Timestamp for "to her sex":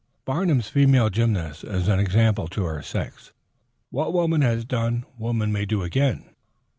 2.47-3.33